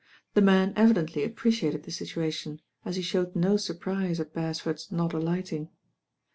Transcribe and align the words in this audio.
The 0.33 0.41
man 0.41 0.73
evidently 0.75 1.23
appreciated 1.23 1.83
the 1.83 1.91
situation, 1.91 2.59
as 2.83 2.95
he 2.95 3.03
showed 3.03 3.35
no 3.35 3.55
surprise 3.55 4.19
at 4.19 4.33
Beresford's 4.33 4.91
not 4.91 5.13
alighting. 5.13 5.69